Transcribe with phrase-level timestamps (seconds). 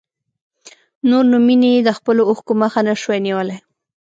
[1.09, 3.57] نور نو مينې د خپلو اوښکو مخه نه شوای نيولی.